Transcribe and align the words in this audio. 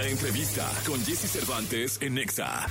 La 0.00 0.08
entrevista 0.08 0.66
con 0.86 0.98
Jesse 1.04 1.30
Cervantes 1.30 1.98
en 2.00 2.14
Nexa. 2.14 2.66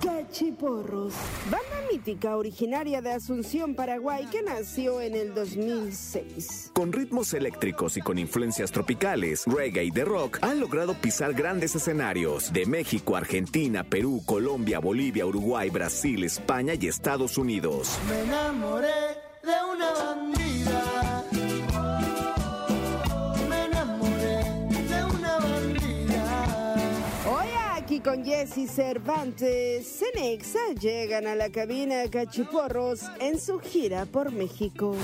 Cachiporros, 0.00 1.12
banda 1.50 1.90
mítica 1.90 2.36
originaria 2.36 3.02
de 3.02 3.10
Asunción, 3.10 3.74
Paraguay, 3.74 4.26
que 4.30 4.42
nació 4.42 5.00
en 5.00 5.16
el 5.16 5.34
2006. 5.34 6.70
Con 6.72 6.92
ritmos 6.92 7.34
eléctricos 7.34 7.96
y 7.96 8.00
con 8.00 8.16
influencias 8.16 8.70
tropicales, 8.70 9.42
reggae 9.46 9.86
y 9.86 9.90
de 9.90 10.04
rock, 10.04 10.38
han 10.40 10.60
logrado 10.60 10.94
pisar 10.94 11.34
grandes 11.34 11.74
escenarios 11.74 12.52
de 12.52 12.64
México, 12.64 13.16
Argentina, 13.16 13.82
Perú, 13.82 14.22
Colombia, 14.24 14.78
Bolivia, 14.78 15.26
Uruguay, 15.26 15.70
Brasil, 15.70 16.22
España 16.22 16.74
y 16.80 16.86
Estados 16.86 17.38
Unidos. 17.38 17.98
Me 18.08 18.20
enamoré 18.20 18.86
de 19.42 19.74
una 19.74 19.92
bandida. 19.94 20.57
Con 28.08 28.24
Jesse 28.24 28.66
Cervantes, 28.66 29.86
Cenexa 29.86 30.72
llegan 30.80 31.26
a 31.26 31.34
la 31.34 31.50
cabina 31.50 32.08
Cachiporros 32.10 33.02
en 33.20 33.38
su 33.38 33.58
gira 33.58 34.06
por 34.06 34.32
México. 34.32 34.96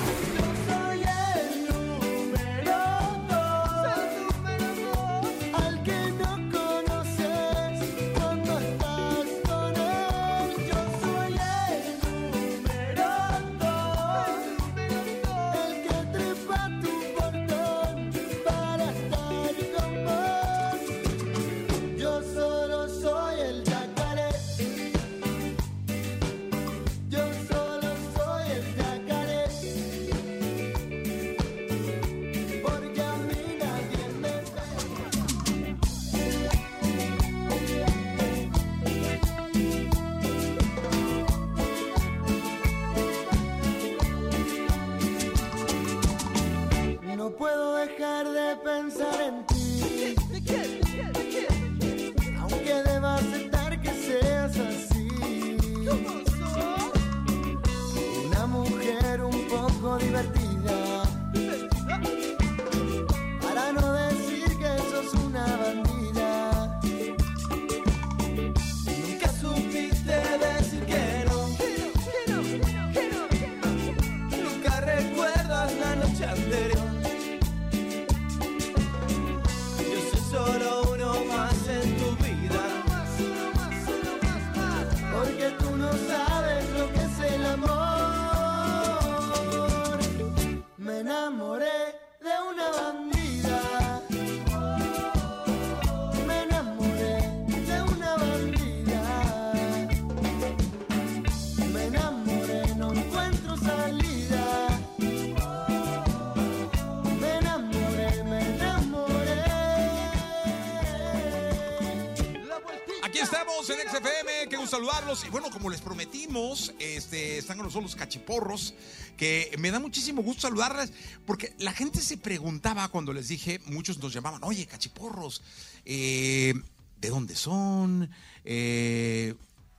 Estamos 113.64 113.84
en 113.84 113.90
XFM, 113.90 114.48
gusto 114.50 114.68
saludarlos. 114.68 115.24
Y 115.24 115.30
bueno, 115.30 115.50
como 115.50 115.70
les 115.70 115.80
prometimos, 115.80 116.74
este, 116.78 117.38
están 117.38 117.56
con 117.56 117.66
nosotros 117.66 117.92
los 117.92 117.96
cachiporros, 117.96 118.74
que 119.16 119.54
me 119.58 119.70
da 119.70 119.78
muchísimo 119.78 120.22
gusto 120.22 120.42
saludarles, 120.42 120.92
porque 121.24 121.54
la 121.58 121.72
gente 121.72 122.00
se 122.00 122.18
preguntaba 122.18 122.88
cuando 122.88 123.12
les 123.12 123.28
dije, 123.28 123.60
muchos 123.66 123.98
nos 123.98 124.12
llamaban, 124.12 124.44
oye, 124.44 124.66
cachiporros, 124.66 125.42
eh, 125.86 126.54
¿de 127.00 127.08
dónde 127.08 127.36
son? 127.36 128.10
Eh, 128.44 129.34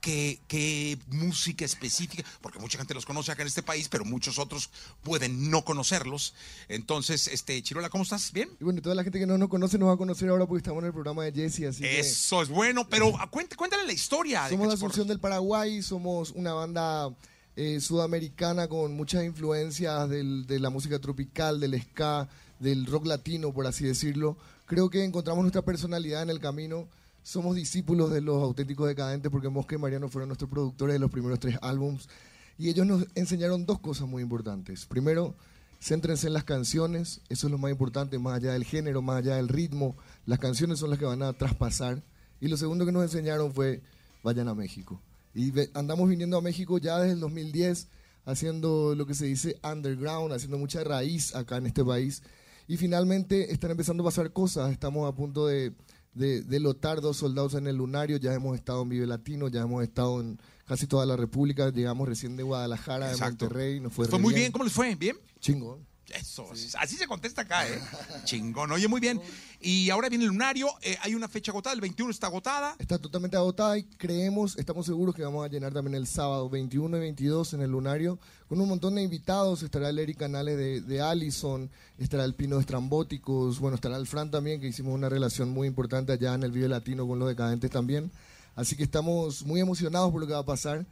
¿Qué, 0.06 0.38
qué 0.46 0.98
música 1.08 1.64
específica? 1.64 2.22
Porque 2.40 2.60
mucha 2.60 2.78
gente 2.78 2.94
los 2.94 3.04
conoce 3.04 3.32
acá 3.32 3.42
en 3.42 3.48
este 3.48 3.64
país, 3.64 3.88
pero 3.88 4.04
muchos 4.04 4.38
otros 4.38 4.70
pueden 5.02 5.50
no 5.50 5.64
conocerlos. 5.64 6.32
Entonces, 6.68 7.26
este, 7.26 7.60
Chirola, 7.60 7.88
¿cómo 7.90 8.04
estás? 8.04 8.30
¿Bien? 8.32 8.48
Y 8.60 8.62
bueno, 8.62 8.80
toda 8.80 8.94
la 8.94 9.02
gente 9.02 9.18
que 9.18 9.26
no 9.26 9.36
nos 9.36 9.48
conoce 9.48 9.78
nos 9.78 9.88
va 9.88 9.94
a 9.94 9.96
conocer 9.96 10.28
ahora 10.28 10.46
porque 10.46 10.58
estamos 10.60 10.80
en 10.82 10.86
el 10.86 10.92
programa 10.92 11.24
de 11.24 11.32
Jesse, 11.32 11.64
así 11.64 11.82
que 11.82 11.98
Eso 11.98 12.40
es 12.40 12.48
bueno, 12.48 12.88
pero 12.88 13.12
ah, 13.18 13.28
cuént- 13.28 13.56
cuéntale 13.56 13.84
la 13.84 13.92
historia. 13.92 14.48
somos 14.48 14.68
de. 14.68 14.74
Asunción 14.74 15.08
del 15.08 15.18
Paraguay, 15.18 15.82
somos 15.82 16.30
una 16.36 16.52
banda 16.52 17.10
eh, 17.56 17.80
sudamericana 17.80 18.68
con 18.68 18.94
muchas 18.94 19.24
influencias 19.24 20.08
del- 20.08 20.46
de 20.46 20.60
la 20.60 20.70
música 20.70 21.00
tropical, 21.00 21.58
del 21.58 21.82
ska, 21.82 22.28
del 22.60 22.86
rock 22.86 23.06
latino, 23.06 23.52
por 23.52 23.66
así 23.66 23.82
decirlo. 23.84 24.36
Creo 24.66 24.88
que 24.88 25.02
encontramos 25.02 25.42
nuestra 25.42 25.62
personalidad 25.62 26.22
en 26.22 26.30
el 26.30 26.38
camino. 26.38 26.86
Somos 27.26 27.56
discípulos 27.56 28.12
de 28.12 28.20
los 28.20 28.40
auténticos 28.40 28.86
decadentes 28.86 29.32
porque 29.32 29.48
Mosca 29.48 29.74
y 29.74 29.78
Mariano 29.78 30.08
fueron 30.08 30.28
nuestros 30.28 30.48
productores 30.48 30.92
de 30.92 31.00
los 31.00 31.10
primeros 31.10 31.40
tres 31.40 31.58
álbums. 31.60 32.08
Y 32.56 32.68
ellos 32.68 32.86
nos 32.86 33.04
enseñaron 33.16 33.66
dos 33.66 33.80
cosas 33.80 34.06
muy 34.06 34.22
importantes. 34.22 34.86
Primero, 34.86 35.34
céntrense 35.82 36.28
en 36.28 36.34
las 36.34 36.44
canciones, 36.44 37.22
eso 37.28 37.48
es 37.48 37.50
lo 37.50 37.58
más 37.58 37.72
importante, 37.72 38.16
más 38.20 38.36
allá 38.36 38.52
del 38.52 38.62
género, 38.62 39.02
más 39.02 39.16
allá 39.16 39.34
del 39.34 39.48
ritmo. 39.48 39.96
Las 40.24 40.38
canciones 40.38 40.78
son 40.78 40.88
las 40.88 41.00
que 41.00 41.04
van 41.04 41.20
a 41.24 41.32
traspasar. 41.32 42.00
Y 42.40 42.46
lo 42.46 42.56
segundo 42.56 42.86
que 42.86 42.92
nos 42.92 43.02
enseñaron 43.02 43.52
fue, 43.52 43.82
vayan 44.22 44.46
a 44.46 44.54
México. 44.54 45.02
Y 45.34 45.52
andamos 45.74 46.08
viniendo 46.08 46.36
a 46.36 46.42
México 46.42 46.78
ya 46.78 47.00
desde 47.00 47.14
el 47.14 47.20
2010, 47.20 47.88
haciendo 48.24 48.94
lo 48.94 49.04
que 49.04 49.14
se 49.14 49.26
dice 49.26 49.58
underground, 49.64 50.32
haciendo 50.32 50.58
mucha 50.58 50.84
raíz 50.84 51.34
acá 51.34 51.56
en 51.56 51.66
este 51.66 51.84
país. 51.84 52.22
Y 52.68 52.76
finalmente 52.76 53.52
están 53.52 53.72
empezando 53.72 54.04
a 54.04 54.06
pasar 54.06 54.32
cosas. 54.32 54.70
Estamos 54.70 55.12
a 55.12 55.16
punto 55.16 55.48
de, 55.48 55.72
de, 56.16 56.42
de 56.42 56.60
lotar 56.60 57.00
dos 57.00 57.18
soldados 57.18 57.54
en 57.54 57.66
el 57.66 57.76
lunario. 57.76 58.16
Ya 58.16 58.34
hemos 58.34 58.56
estado 58.56 58.82
en 58.82 58.88
Vive 58.88 59.06
Latino, 59.06 59.48
ya 59.48 59.60
hemos 59.60 59.82
estado 59.82 60.20
en 60.20 60.38
casi 60.66 60.86
toda 60.86 61.06
la 61.06 61.16
República. 61.16 61.70
Llegamos 61.70 62.08
recién 62.08 62.36
de 62.36 62.42
Guadalajara, 62.42 63.10
de. 63.10 63.16
Monterrey. 63.16 63.80
Nos 63.80 63.92
fue, 63.92 64.08
muy 64.18 64.34
bien, 64.34 64.50
¿cómo 64.50 64.64
les 64.64 64.72
fue? 64.72 64.94
¿Bien? 64.94 65.16
Chingón. 65.40 65.86
Eso, 66.14 66.48
así 66.78 66.96
se 66.96 67.06
contesta 67.06 67.42
acá, 67.42 67.68
¿eh? 67.68 67.80
Chingón, 68.24 68.70
oye, 68.70 68.86
muy 68.86 69.00
bien. 69.00 69.20
Y 69.60 69.90
ahora 69.90 70.08
viene 70.08 70.24
el 70.24 70.30
lunario, 70.30 70.68
eh, 70.82 70.96
hay 71.02 71.14
una 71.14 71.26
fecha 71.26 71.50
agotada, 71.50 71.74
el 71.74 71.80
21 71.80 72.10
está 72.10 72.28
agotada. 72.28 72.76
Está 72.78 72.98
totalmente 72.98 73.36
agotada 73.36 73.76
y 73.76 73.84
creemos, 73.84 74.56
estamos 74.56 74.86
seguros 74.86 75.14
que 75.14 75.22
vamos 75.22 75.44
a 75.44 75.48
llenar 75.48 75.72
también 75.72 75.96
el 75.96 76.06
sábado 76.06 76.48
21 76.48 76.96
y 76.96 77.00
22 77.00 77.54
en 77.54 77.62
el 77.62 77.70
Lunario 77.70 78.20
con 78.48 78.60
un 78.60 78.68
montón 78.68 78.94
de 78.94 79.02
invitados. 79.02 79.62
Estará 79.62 79.88
el 79.88 79.98
Eric 79.98 80.18
Canales 80.18 80.56
de, 80.56 80.80
de 80.80 81.00
Allison, 81.00 81.68
estará 81.98 82.24
el 82.24 82.34
Pino 82.34 82.56
de 82.56 82.60
Estrambóticos, 82.60 83.58
bueno, 83.58 83.74
estará 83.74 83.96
el 83.96 84.06
Fran 84.06 84.30
también, 84.30 84.60
que 84.60 84.68
hicimos 84.68 84.94
una 84.94 85.08
relación 85.08 85.48
muy 85.48 85.66
importante 85.66 86.12
allá 86.12 86.34
en 86.34 86.44
el 86.44 86.52
Vive 86.52 86.68
Latino 86.68 87.06
con 87.06 87.18
los 87.18 87.28
decadentes 87.28 87.70
también. 87.70 88.12
Así 88.54 88.76
que 88.76 88.84
estamos 88.84 89.44
muy 89.44 89.60
emocionados 89.60 90.10
por 90.12 90.20
lo 90.20 90.26
que 90.26 90.32
va 90.32 90.40
a 90.40 90.46
pasar. 90.46 90.86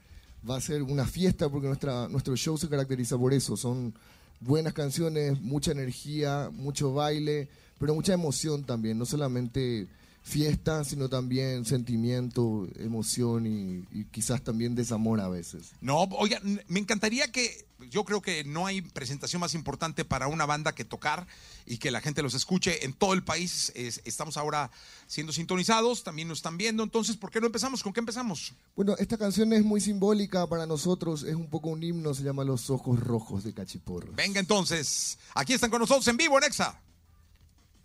Va 0.49 0.57
a 0.57 0.61
ser 0.61 0.83
una 0.83 1.07
fiesta 1.07 1.49
porque 1.49 1.69
nuestra, 1.69 2.09
nuestro 2.09 2.37
show 2.37 2.59
se 2.59 2.69
caracteriza 2.69 3.17
por 3.17 3.33
eso. 3.33 3.57
Son 3.57 3.95
buenas 4.41 4.73
canciones, 4.73 5.41
mucha 5.41 5.73
energía, 5.73 6.51
mucho 6.53 6.93
baile, 6.93 7.49
pero 7.79 7.95
mucha 7.95 8.13
emoción 8.15 8.65
también. 8.65 8.99
No 8.99 9.07
solamente 9.07 9.89
fiesta, 10.23 10.85
sino 10.85 11.11
también 11.11 11.67
sentimiento, 11.67 12.67
emoción 12.79 13.47
y, 13.47 13.85
y 13.93 14.05
quizás 14.11 14.43
también 14.43 14.75
desamor 14.75 15.21
a 15.21 15.29
veces. 15.29 15.73
No, 15.83 16.03
oiga, 16.05 16.41
me 16.67 16.81
encantaría 16.81 17.31
que, 17.31 17.67
yo 17.91 18.05
creo 18.05 18.21
que 18.23 18.45
no 18.45 18.67
hay 18.67 18.83
presentación 18.83 19.41
más 19.41 19.55
importante 19.55 20.05
para 20.05 20.27
una 20.29 20.47
banda 20.47 20.75
que 20.75 20.85
tocar 20.85 21.27
y 21.67 21.79
que 21.79 21.91
la 21.91 22.01
gente 22.01 22.23
los 22.23 22.35
escuche 22.35 22.85
en 22.85 22.93
todo 22.93 23.13
el 23.13 23.23
país. 23.23 23.73
Es- 23.75 24.01
estamos 24.05 24.37
ahora 24.37 24.71
siendo 25.07 25.33
sintonizados, 25.33 26.03
también 26.05 26.29
nos 26.29 26.39
están 26.39 26.57
viendo, 26.57 26.83
entonces, 26.83 27.17
¿por 27.17 27.31
qué 27.31 27.41
no 27.41 27.47
empezamos? 27.47 27.83
¿Con 27.83 27.93
qué 27.93 28.01
empezamos? 28.01 28.55
Bueno, 28.77 28.95
esta 28.99 29.17
canción 29.19 29.53
es 29.53 29.65
muy 29.65 29.81
simbólica 29.81 30.47
para 30.47 30.67
nosotros, 30.67 31.23
es 31.23 31.35
un 31.35 31.49
poco 31.49 31.69
un 31.71 31.83
himno, 31.83 32.15
se 32.15 32.23
llama 32.23 32.45
Los 32.45 32.71
Ojos 32.71 32.99
Rojos 33.01 33.45
de 33.45 33.53
Cachiporro. 33.55 34.13
Venga 34.15 34.41
entonces, 34.41 35.19
aquí 35.35 35.53
están 35.53 35.71
con 35.71 35.81
nosotros 35.81 36.07
en 36.09 36.17
vivo 36.17 36.39
en 36.39 36.45
Exa. 36.45 36.81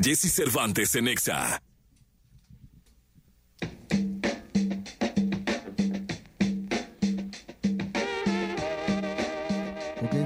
Jesse 0.02 0.32
Cervantes 0.34 0.96
en 0.96 1.08
Exa. 1.10 1.62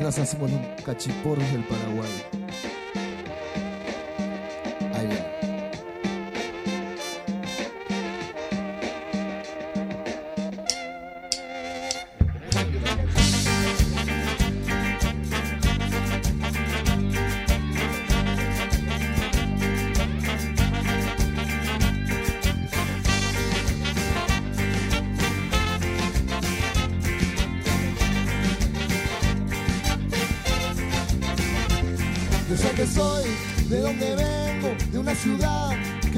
Hacemos 0.06 0.52
los 0.52 0.82
cachiporros 0.84 1.50
del 1.54 1.64
Paraguay. 1.64 2.43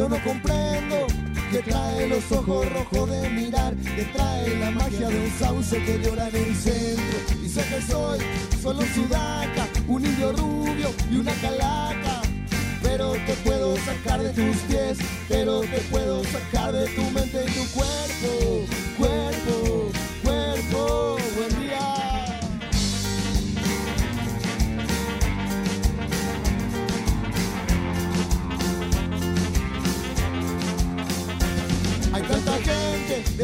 Yo 0.05 0.09
no 0.09 0.23
comprendo, 0.23 1.07
que 1.51 1.59
trae 1.59 2.07
los 2.07 2.31
ojos 2.31 2.71
rojos 2.71 3.09
de 3.09 3.29
mirar, 3.29 3.73
que 3.75 4.03
trae 4.05 4.55
la 4.59 4.69
magia 4.71 5.07
de 5.07 5.19
un 5.19 5.31
sauce 5.39 5.83
que 5.83 5.99
llora 5.99 6.27
en 6.29 6.35
el 6.35 6.55
centro. 6.55 7.39
Y 7.43 7.49
sé 7.49 7.63
que 7.63 7.81
soy 7.81 8.19
solo 8.61 8.81
sudaca, 8.93 9.67
un 9.87 10.05
indio 10.05 10.31
rubio 10.33 10.89
y 11.11 11.17
una 11.17 11.33
calaca. 11.35 12.21
Pero 12.83 13.13
te 13.13 13.33
puedo 13.43 13.75
sacar 13.77 14.21
de 14.21 14.29
tus 14.29 14.57
pies, 14.67 14.99
pero 15.27 15.61
te 15.61 15.79
puedo 15.89 16.23
sacar 16.25 16.71
de 16.71 16.85
tu 16.87 17.01
mente 17.11 17.43
y 17.47 17.51
tu 17.51 17.65
cuerpo, 17.71 18.65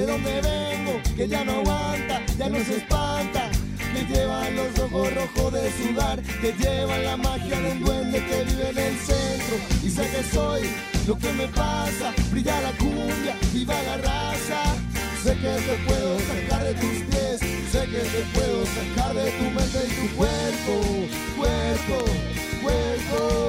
de 0.01 0.07
donde 0.07 0.41
vengo 0.41 0.99
que 1.15 1.27
ya 1.27 1.43
no 1.43 1.51
aguanta, 1.53 2.21
ya 2.37 2.49
no 2.49 2.57
se 2.63 2.77
espanta. 2.77 3.49
Que 3.93 4.05
llevan 4.05 4.55
los 4.55 4.79
ojos 4.79 5.13
rojos 5.13 5.53
de 5.53 5.71
sudar, 5.73 6.21
que 6.41 6.53
llevan 6.53 7.03
la 7.03 7.17
magia 7.17 7.59
de 7.59 7.71
un 7.71 7.83
duende 7.83 8.25
que 8.25 8.43
vive 8.45 8.69
en 8.69 8.77
el 8.77 8.97
centro. 8.97 9.55
Y 9.83 9.89
sé 9.89 10.09
que 10.09 10.23
soy 10.33 10.61
lo 11.05 11.17
que 11.17 11.31
me 11.33 11.47
pasa, 11.49 12.13
brilla 12.31 12.61
la 12.61 12.71
cumbia, 12.77 13.35
viva 13.53 13.75
la 13.83 13.97
raza. 13.97 14.61
Sé 15.23 15.33
que 15.35 15.53
te 15.67 15.75
puedo 15.85 16.19
sacar 16.19 16.63
de 16.63 16.73
tus 16.73 16.97
pies, 17.09 17.39
sé 17.71 17.81
que 17.91 18.01
te 18.13 18.21
puedo 18.33 18.65
sacar 18.65 19.13
de 19.13 19.29
tu 19.31 19.43
mente 19.43 19.79
y 19.87 20.07
tu 20.07 20.15
cuerpo, 20.15 20.73
cuerpo, 21.37 22.05
cuerpo. 22.63 23.40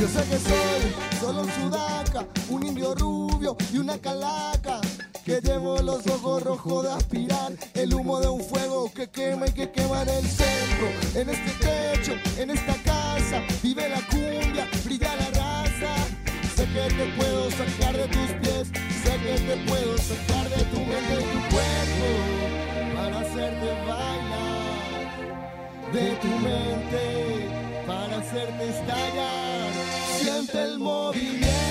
Yo 0.00 0.08
sé 0.08 0.24
que 0.30 0.38
soy 0.38 1.20
solo 1.20 1.42
un 1.42 1.50
sudaca, 1.52 2.24
un 2.48 2.66
indio 2.66 2.94
rubio 2.94 3.54
y 3.70 3.76
una 3.76 3.98
calaca. 3.98 4.80
Que 5.26 5.42
llevo 5.42 5.76
los 5.82 6.06
ojos 6.06 6.42
rojos 6.42 6.84
de 6.84 6.92
aspirar 6.92 7.52
el 7.74 7.92
humo 7.92 8.18
de 8.18 8.28
un 8.28 8.40
fuego 8.40 8.90
que 8.94 9.10
quema 9.10 9.46
y 9.48 9.52
que 9.52 9.70
quema 9.70 10.00
en 10.00 10.08
el 10.08 10.26
centro. 10.26 10.88
En 11.14 11.28
este 11.28 11.50
techo, 11.66 12.12
en 12.38 12.50
esta 12.50 12.72
casa, 12.82 13.42
vive 13.62 13.90
la 13.90 14.00
cumbia, 14.06 14.66
brilla 14.86 15.14
la 15.16 15.26
raza. 15.38 15.94
Sé 16.56 16.64
que 16.64 16.94
te 16.94 17.06
puedo 17.18 17.50
sacar 17.50 17.94
de 17.94 18.08
tus 18.08 18.30
pies, 18.40 18.68
sé 19.04 19.18
que 19.18 19.38
te 19.38 19.56
puedo 19.68 19.98
sacar 19.98 20.48
de 20.48 20.64
tu 20.64 20.80
mente 20.80 21.12
y 21.12 21.24
tu 21.24 21.40
cuerpo 21.54 22.08
para 22.96 23.20
hacerte 23.20 23.68
bailar 23.86 25.10
de 25.92 26.16
tu 26.22 26.28
mente 26.38 27.30
para 27.86 28.18
hacerte 28.18 28.68
estallar. 28.68 29.79
Siente 30.40 30.62
el 30.62 30.78
movimiento 30.78 31.69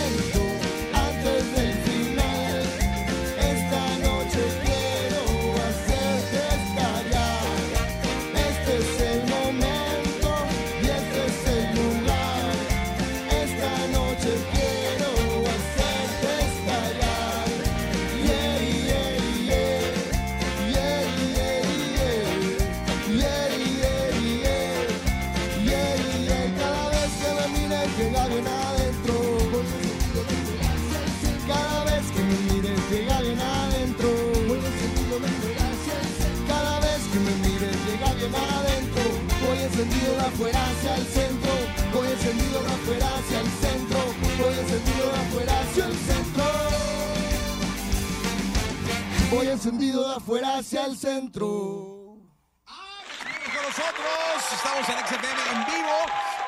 el 50.89 50.97
centro. 50.97 52.17
con 52.65 53.63
nosotros. 53.63 54.53
Estamos 54.53 54.89
en 54.89 54.95
XFM 55.05 55.41
en 55.51 55.65
vivo. 55.65 55.97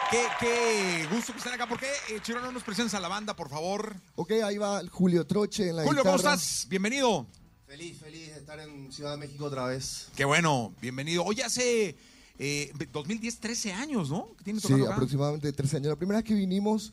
Qué, 0.09 0.25
qué 0.39 1.07
gusto 1.15 1.31
que 1.31 1.37
estén 1.37 1.53
acá. 1.53 1.67
¿Por 1.67 1.79
qué, 1.79 1.87
eh, 2.09 2.19
Chiro, 2.21 2.41
no 2.41 2.51
nos 2.51 2.63
presentas 2.63 2.93
a 2.95 2.99
la 2.99 3.07
banda, 3.07 3.35
por 3.35 3.49
favor? 3.49 3.95
Ok, 4.15 4.31
ahí 4.43 4.57
va 4.57 4.81
Julio 4.89 5.25
Troche 5.25 5.69
en 5.69 5.77
la 5.77 5.83
Julio, 5.83 6.03
¿cómo 6.03 6.15
estás? 6.17 6.65
Bienvenido. 6.69 7.25
Feliz, 7.65 7.97
feliz 7.99 8.33
de 8.33 8.39
estar 8.39 8.59
en 8.59 8.91
Ciudad 8.91 9.11
de 9.11 9.17
México 9.17 9.45
otra 9.45 9.65
vez. 9.67 10.09
Qué 10.15 10.25
bueno, 10.25 10.73
bienvenido. 10.81 11.23
Hoy 11.23 11.39
hace 11.39 11.95
eh, 12.37 12.73
2010, 12.91 13.39
13 13.39 13.71
años, 13.73 14.09
¿no? 14.09 14.35
Que 14.37 14.43
tiene 14.43 14.59
Sí, 14.59 14.73
acá. 14.73 14.93
aproximadamente 14.95 15.53
13 15.53 15.77
años. 15.77 15.89
La 15.89 15.95
primera 15.95 16.17
vez 16.19 16.25
que 16.25 16.33
vinimos, 16.33 16.91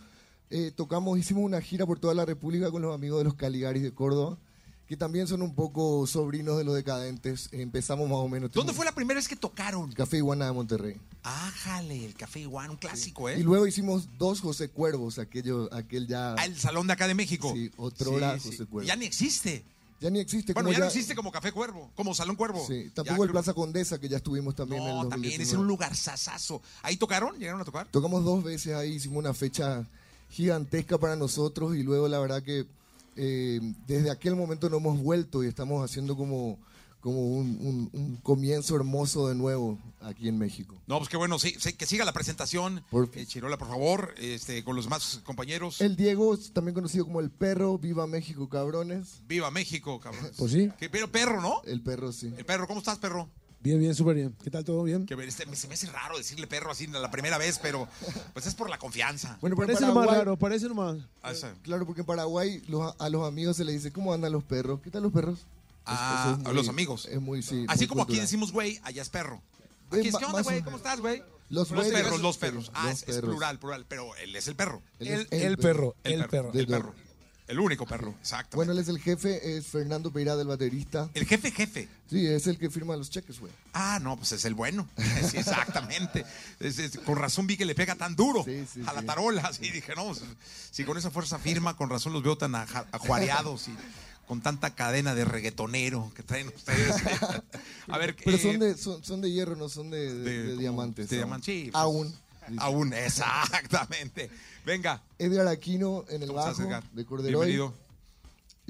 eh, 0.51 0.71
tocamos, 0.77 1.19
hicimos 1.19 1.43
una 1.43 1.61
gira 1.61 1.85
por 1.87 1.99
toda 1.99 2.15
la 2.15 2.25
República 2.25 2.71
con 2.71 2.83
los 2.83 2.95
amigos 2.95 3.19
de 3.19 3.25
los 3.25 3.35
Caligaris 3.35 3.83
de 3.83 3.93
Córdoba, 3.93 4.39
que 4.89 4.97
también 4.97 5.27
son 5.29 5.43
un 5.43 5.55
poco 5.55 6.07
sobrinos 6.07 6.57
de 6.57 6.65
los 6.65 6.75
decadentes. 6.75 7.51
Empezamos 7.53 8.09
más 8.09 8.19
o 8.19 8.29
menos. 8.29 8.51
¿Dónde 8.53 8.73
fue 8.73 8.87
la 8.87 8.93
primera 8.95 9.19
vez 9.19 9.29
que 9.29 9.37
tocaron? 9.37 9.93
Café 9.93 10.17
Iguana 10.17 10.47
de 10.47 10.53
Monterrey. 10.53 10.97
Ájale, 11.23 12.07
el 12.07 12.15
Café 12.15 12.41
Iguana, 12.41 12.71
un 12.71 12.79
clásico, 12.79 13.29
¿eh? 13.29 13.39
Y 13.39 13.43
luego 13.43 13.67
hicimos 13.67 14.09
dos 14.17 14.41
José 14.41 14.71
Cuervos, 14.71 15.19
aquello, 15.19 15.69
aquel 15.75 16.07
ya, 16.07 16.35
Ah, 16.39 16.47
el 16.47 16.59
Salón 16.59 16.87
de 16.87 16.95
acá 16.95 17.07
de 17.07 17.15
México. 17.15 17.53
Sí, 17.55 17.71
otrora 17.77 18.39
José 18.39 18.65
Cuervo. 18.65 18.89
Ya 18.89 18.97
ni 18.97 19.05
existe. 19.05 19.63
ya 20.01 20.09
ni 20.09 20.21
existe. 20.21 20.55
Bueno, 20.55 20.69
como 20.69 20.73
ya, 20.73 20.79
no 20.81 20.87
existe 20.87 21.15
como 21.15 21.31
Café 21.31 21.53
Cuervo, 21.53 21.91
como 21.95 22.15
Salón 22.15 22.37
Cuervo. 22.37 22.65
Sí, 22.67 22.85
Ya 22.87 22.95
tampoco 22.95 23.25
el 23.25 23.31
Plaza 23.31 23.53
Condesa, 23.53 24.01
que 24.01 24.09
ya 24.09 24.17
estuvimos 24.17 24.55
también 24.55 24.81
en 24.83 24.89
el 24.89 24.95
No, 24.95 25.03
2019. 25.05 25.33
también 25.37 25.41
es 25.43 25.53
un 25.61 25.67
lugar 25.67 25.95
sasazo. 25.97 26.63
¿Ahí 26.83 26.97
tocaron? 26.97 27.39
¿Llegaron 27.39 27.61
a 27.61 27.65
tocar? 27.67 27.87
Tocamos 27.91 28.25
dos 28.25 28.43
veces 28.43 28.75
ahí, 28.75 28.95
hicimos 28.95 29.19
una 29.19 29.35
fecha 29.35 29.85
gigantesca 30.31 30.97
para 30.99 31.15
nosotros 31.17 31.77
y 31.77 31.83
luego 31.83 32.09
la 32.09 32.19
verdad 32.21 32.43
que 32.43 32.65
eh, 33.19 33.61
desde 33.87 34.11
aquel 34.11 34.37
momento 34.37 34.71
no 34.71 34.77
hemos 34.79 35.01
vuelto 35.03 35.43
y 35.43 35.49
estamos 35.49 35.85
haciendo 35.85 36.17
como, 36.17 36.59
como 37.01 37.21
un, 37.37 37.59
un- 37.61 37.91
un 37.93 38.17
comienzo 38.23 38.77
hermoso 38.77 39.29
de 39.29 39.35
nuevo 39.35 39.79
aquí 40.01 40.29
en 40.29 40.39
México. 40.39 40.75
No, 40.87 40.99
pues 40.99 41.09
qué 41.09 41.17
bueno, 41.17 41.39
sí, 41.39 41.55
sí, 41.59 41.73
que 41.73 41.85
siga 41.87 42.05
la 42.05 42.13
presentación. 42.13 42.83
Por- 42.91 43.11
Eh, 43.15 43.27
Chirola, 43.27 43.59
por 43.59 43.69
favor, 43.69 44.15
este, 44.19 44.63
con 44.65 44.77
los 44.77 44.85
demás 44.87 45.21
compañeros. 45.25 45.81
El 45.81 45.97
Diego, 45.97 46.37
también 46.53 46.75
conocido 46.75 47.05
como 47.05 47.21
el 47.21 47.31
perro, 47.31 47.77
viva 47.79 48.07
México 48.07 48.49
cabrones. 48.49 49.21
Viva 49.29 49.51
México, 49.51 49.99
cabrón. 50.01 50.31
Pues 50.37 50.53
sí. 50.53 50.71
Pero 50.91 51.11
perro, 51.13 51.41
¿no? 51.41 51.61
El 51.65 51.83
perro, 51.83 52.13
sí. 52.13 52.33
El 52.37 52.45
perro, 52.45 52.67
¿cómo 52.67 52.79
estás, 52.81 52.99
perro? 52.99 53.29
Bien, 53.61 53.79
bien, 53.81 53.95
súper 53.95 54.15
bien. 54.15 54.35
¿Qué 54.43 54.51
tal? 54.51 54.65
¿Todo 54.65 54.85
bien? 54.85 55.05
Que 55.05 55.15
este, 55.15 55.45
se 55.57 55.67
me 55.69 55.75
hace 55.75 55.87
raro 55.91 56.17
decirle 56.17 56.47
perro 56.47 56.71
así 56.71 56.87
la 56.87 57.11
primera 57.11 57.39
vez, 57.39 57.59
pero 57.61 57.89
pues 58.33 58.47
es 58.47 58.55
por 58.55 58.71
la 58.71 58.79
confianza. 58.79 59.37
Bueno, 59.41 59.57
pero 59.57 59.67
Parece 59.67 59.85
nomás 59.85 59.95
Paraguay, 60.07 60.19
raro, 60.19 60.37
parece 60.37 60.69
nomás. 60.69 60.99
Ah, 61.23 61.33
claro, 61.63 61.85
porque 61.85 62.03
en 62.03 62.07
Paraguay 62.07 62.63
los- 62.69 62.95
a 62.99 63.09
los 63.09 63.27
amigos 63.27 63.57
se 63.57 63.65
les 63.65 63.75
dice, 63.75 63.93
¿cómo 63.93 64.15
andan 64.15 64.31
los 64.33 64.45
perros? 64.45 64.81
¿Qué 64.83 64.91
tal 64.91 65.03
los 65.03 65.13
perros? 65.13 65.41
Ah, 65.85 66.35
Eso 66.35 66.41
es 66.43 66.47
a 66.47 66.53
los 66.53 66.69
amigos. 66.69 67.07
Es 67.07 67.21
muy, 67.21 67.43
sí. 67.43 67.65
Así 67.69 67.81
muy 67.81 67.87
como 67.89 68.03
aquí 68.03 68.09
cultural. 68.11 68.27
decimos 68.27 68.53
güey, 68.53 68.79
allá 68.85 69.03
es 69.03 69.09
perro. 69.09 69.43
Eh, 69.91 69.97
Aquí 69.99 70.09
es, 70.09 70.13
ma- 70.13 70.19
¿qué 70.21 70.25
onda, 70.27 70.37
más 70.39 70.43
o 70.43 70.45
güey? 70.45 70.55
menos. 70.57 70.65
¿Cómo 70.65 70.77
estás, 70.77 71.01
güey? 71.01 71.19
Los 71.51 71.71
Los 71.71 71.71
güeyes, 71.71 71.93
perros, 71.95 72.21
los 72.21 72.37
perros. 72.39 72.71
Ah, 72.75 72.85
los 72.85 72.93
es, 72.93 73.09
es 73.09 73.15
perros. 73.17 73.31
plural, 73.31 73.59
plural, 73.59 73.87
pero 73.89 74.15
él 74.17 74.37
es 74.37 74.47
el 74.49 74.55
perro. 74.55 74.83
Él 75.01 75.09
El, 75.09 75.21
es 75.31 75.43
el 75.45 75.57
perro, 75.57 75.97
el, 76.05 76.13
El 76.21 76.29
perro. 76.29 76.53
El 76.53 76.67
perro. 76.67 76.95
El 77.49 77.59
único 77.61 77.87
perro, 77.87 78.11
exacto. 78.21 78.57
Bueno, 78.57 78.73
él 78.73 78.79
es 78.79 78.89
el 78.89 78.99
jefe, 79.01 79.57
es 79.57 79.67
Fernando 79.69 80.13
Peirá, 80.13 80.35
el 80.35 80.47
baterista. 80.47 81.09
el 81.15 81.25
jefe, 81.27 81.51
jefe. 81.51 81.89
Sí, 82.11 82.27
es 82.27 82.47
el 82.47 82.59
que 82.59 82.69
firma 82.71 82.95
los 82.95 83.09
cheques, 83.09 83.41
güey. 83.41 83.51
Ah, 83.73 83.99
no, 84.03 84.17
pues 84.19 84.33
es 84.33 84.45
el 84.45 84.53
bueno. 84.55 84.87
Sí, 85.31 85.39
exactamente. 85.39 86.27
Es- 86.61 86.79
es- 86.79 86.99
con 86.99 87.17
razón 87.17 87.47
vi 87.47 87.57
que 87.57 87.65
le 87.65 87.75
pega 87.75 87.95
tan 87.95 88.15
duro 88.17 88.45
Sí, 88.45 88.67
sí, 88.73 88.83
a 88.87 88.93
la 88.93 89.03
tarola. 89.03 89.43
Así 89.47 89.71
dije, 89.71 89.95
no, 89.97 90.05
pues, 90.09 90.23
si 90.71 90.85
con 90.85 90.99
esa 90.99 91.11
fuerza 91.11 91.39
firma, 91.39 91.75
con 91.77 91.89
razón 91.89 92.13
los 92.13 92.23
veo 92.23 92.37
tan 92.37 92.55
ajuareados 92.55 93.69
y 93.69 93.75
con 94.27 94.43
tanta 94.43 94.75
cadena 94.75 95.15
de 95.15 95.25
reggaetonero 95.25 96.13
que 96.15 96.23
traen 96.23 96.49
ustedes. 96.49 96.97
A 97.89 97.97
ver, 97.97 98.15
Pero 98.25 98.37
eh, 98.37 98.41
son 98.41 98.59
de, 98.59 98.77
son, 98.77 99.03
son 99.03 99.21
de 99.23 99.33
hierro, 99.33 99.57
no 99.57 99.71
son 99.71 99.89
de, 99.91 100.55
diamantes. 100.59 101.09
de 101.09 101.17
diamantes, 101.17 101.47
sí, 101.47 101.69
pues. 101.73 101.83
Aún. 101.83 102.15
Aún, 102.59 102.93
exactamente. 102.95 104.31
Venga, 104.69 105.03
Edgar 105.19 105.49
Aquino 105.49 106.05
en 106.11 106.21
el 106.21 106.29
¿cómo 106.29 106.41
estás, 106.41 106.59
bajo, 106.59 106.69
Edgar? 106.69 106.85
de 106.93 107.07
Corderoy. 107.07 107.47
Bienvenido. 107.47 107.75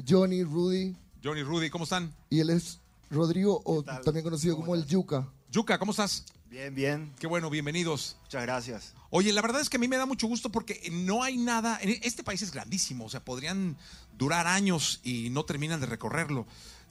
Johnny, 0.09 0.45
Rudy, 0.45 0.95
Johnny, 1.25 1.43
Rudy, 1.43 1.71
¿cómo 1.71 1.83
están? 1.83 2.15
y 2.31 2.39
él 2.39 2.51
es 2.51 2.79
Rodrigo, 3.11 3.61
o 3.65 3.83
también 3.83 4.23
conocido 4.23 4.55
como 4.55 4.77
el 4.77 4.87
Yuca. 4.87 5.27
Yuka, 5.51 5.77
¿cómo 5.77 5.91
estás? 5.91 6.25
Bien, 6.49 6.73
bien. 6.73 7.13
Qué 7.19 7.27
bueno, 7.27 7.51
bienvenidos. 7.51 8.15
Muchas 8.23 8.43
gracias. 8.43 8.95
Oye, 9.11 9.33
la 9.33 9.43
verdad 9.43 9.61
es 9.61 9.69
que 9.69 9.77
a 9.77 9.81
mí 9.81 9.89
me 9.89 9.97
da 9.97 10.07
mucho 10.07 10.29
gusto 10.29 10.51
porque 10.53 10.89
no 10.93 11.25
hay 11.25 11.37
nada. 11.37 11.81
en 11.83 11.99
Este 12.05 12.23
país 12.23 12.43
es 12.43 12.53
grandísimo, 12.53 13.07
o 13.07 13.09
sea, 13.09 13.25
podrían 13.25 13.77
durar 14.17 14.47
años 14.47 15.01
y 15.03 15.31
no 15.31 15.45
terminan 15.47 15.81
de 15.81 15.87
recorrerlo. 15.87 16.47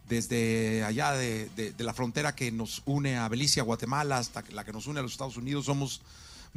Desde 0.10 0.84
allá 0.84 1.14
de, 1.14 1.48
de- 1.56 1.72
de 1.72 1.84
la 1.86 1.94
frontera 1.94 2.36
que 2.36 2.52
nos 2.52 2.82
une 2.86 3.16
a 3.16 3.30
Belice, 3.30 3.62
a 3.62 3.64
Guatemala, 3.64 4.18
hasta 4.18 4.44
la 4.52 4.66
que 4.66 4.74
nos 4.74 4.86
une 4.86 5.00
a 5.00 5.04
los 5.04 5.14
Estados 5.14 5.38
Unidos, 5.38 5.64
somos 5.64 6.02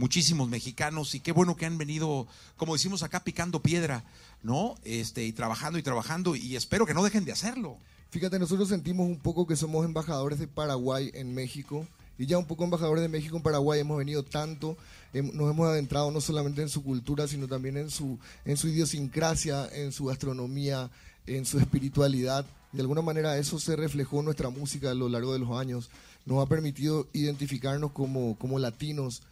muchísimos 0.00 0.48
mexicanos 0.48 1.14
y 1.14 1.20
qué 1.20 1.30
bueno 1.30 1.56
que 1.56 1.66
han 1.66 1.76
venido, 1.76 2.26
como 2.56 2.72
decimos 2.72 3.02
acá, 3.02 3.22
picando 3.22 3.60
piedra, 3.60 4.02
¿no? 4.42 4.74
Este, 4.82 5.24
y 5.24 5.32
trabajando 5.32 5.78
y 5.78 5.82
trabajando 5.82 6.34
y 6.34 6.56
espero 6.56 6.86
que 6.86 6.94
no 6.94 7.04
dejen 7.04 7.26
de 7.26 7.32
hacerlo. 7.32 7.76
Fíjate, 8.10 8.38
nosotros 8.38 8.70
sentimos 8.70 9.06
un 9.06 9.18
poco 9.18 9.46
que 9.46 9.56
somos 9.56 9.84
embajadores 9.84 10.38
de 10.38 10.48
Paraguay 10.48 11.10
en 11.14 11.34
México 11.34 11.86
y 12.18 12.26
ya 12.26 12.38
un 12.38 12.46
poco 12.46 12.64
embajadores 12.64 13.02
de 13.02 13.08
México 13.08 13.36
en 13.36 13.42
Paraguay. 13.42 13.80
Hemos 13.80 13.98
venido 13.98 14.22
tanto, 14.22 14.76
nos 15.12 15.50
hemos 15.50 15.68
adentrado 15.68 16.10
no 16.10 16.20
solamente 16.20 16.62
en 16.62 16.70
su 16.70 16.82
cultura, 16.82 17.28
sino 17.28 17.46
también 17.46 17.76
en 17.76 17.90
su, 17.90 18.18
en 18.44 18.56
su 18.56 18.68
idiosincrasia, 18.68 19.68
en 19.72 19.92
su 19.92 20.06
gastronomía, 20.06 20.90
en 21.26 21.44
su 21.44 21.58
espiritualidad. 21.58 22.46
De 22.72 22.80
alguna 22.80 23.02
manera 23.02 23.36
eso 23.36 23.60
se 23.60 23.76
reflejó 23.76 24.20
en 24.20 24.24
nuestra 24.24 24.48
música 24.48 24.90
a 24.90 24.94
lo 24.94 25.08
largo 25.08 25.34
de 25.34 25.40
los 25.40 25.50
años. 25.58 25.90
Nos 26.24 26.42
ha 26.42 26.48
permitido 26.48 27.06
identificarnos 27.12 27.92
como, 27.92 28.36
como 28.38 28.58
latinos. 28.58 29.22